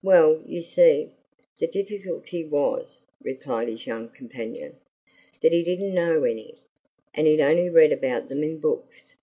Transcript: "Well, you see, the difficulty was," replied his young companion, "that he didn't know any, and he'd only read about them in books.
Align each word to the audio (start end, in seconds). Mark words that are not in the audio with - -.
"Well, 0.00 0.40
you 0.46 0.62
see, 0.62 1.10
the 1.58 1.66
difficulty 1.66 2.44
was," 2.44 3.00
replied 3.20 3.66
his 3.66 3.84
young 3.84 4.10
companion, 4.10 4.76
"that 5.40 5.50
he 5.52 5.64
didn't 5.64 5.92
know 5.92 6.22
any, 6.22 6.60
and 7.14 7.26
he'd 7.26 7.40
only 7.40 7.68
read 7.68 7.90
about 7.90 8.28
them 8.28 8.44
in 8.44 8.58
books. 8.58 9.16